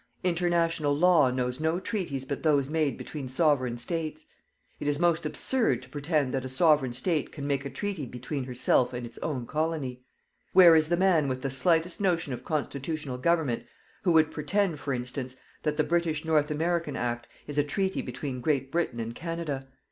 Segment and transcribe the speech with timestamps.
[0.23, 4.25] International Law knows no treaties but those made between Sovereign States.
[4.79, 8.45] It is most absurd to pretend that a Sovereign State can make a treaty between
[8.45, 10.01] herself and its own colony.
[10.53, 13.63] Where is the man with the slightest notion of Constitutional Government
[14.01, 18.41] who would pretend, for instance, that the British North American Act is a treaty between
[18.41, 19.67] Great Britain and Canada.